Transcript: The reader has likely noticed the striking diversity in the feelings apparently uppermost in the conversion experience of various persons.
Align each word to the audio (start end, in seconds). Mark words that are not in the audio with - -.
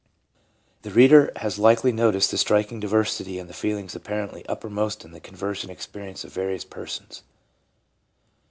The 0.81 0.89
reader 0.89 1.31
has 1.35 1.59
likely 1.59 1.91
noticed 1.91 2.31
the 2.31 2.37
striking 2.39 2.79
diversity 2.79 3.37
in 3.37 3.45
the 3.45 3.53
feelings 3.53 3.95
apparently 3.95 4.43
uppermost 4.47 5.05
in 5.05 5.11
the 5.11 5.19
conversion 5.19 5.69
experience 5.69 6.23
of 6.23 6.33
various 6.33 6.65
persons. 6.65 7.21